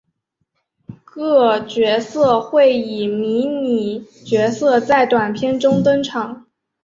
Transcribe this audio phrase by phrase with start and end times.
[1.05, 6.47] 各角色会以迷你角色在短篇中登场。